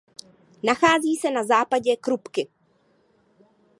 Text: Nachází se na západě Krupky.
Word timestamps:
Nachází 0.63 1.15
se 1.15 1.31
na 1.31 1.43
západě 1.43 1.95
Krupky. 1.97 2.47